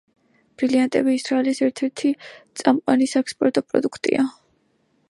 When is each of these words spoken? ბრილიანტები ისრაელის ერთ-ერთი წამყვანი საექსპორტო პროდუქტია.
ბრილიანტები 0.61 1.13
ისრაელის 1.17 1.61
ერთ-ერთი 1.67 2.15
წამყვანი 2.63 3.13
საექსპორტო 3.13 3.67
პროდუქტია. 3.71 4.27